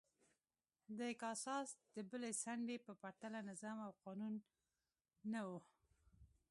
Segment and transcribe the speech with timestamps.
[0.97, 4.33] د کاساس د بلې څنډې په پرتله نظم او قانون
[5.31, 5.49] نه و